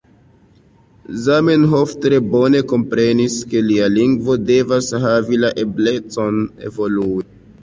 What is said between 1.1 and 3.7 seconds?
Zamenhof tre bone komprenis, ke